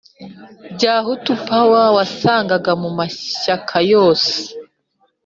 [0.75, 4.33] bya Hutu Power wasangaga mu mashyaka yose